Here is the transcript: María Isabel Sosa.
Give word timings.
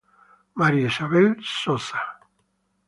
María 0.55 0.87
Isabel 0.87 1.37
Sosa. 1.43 2.01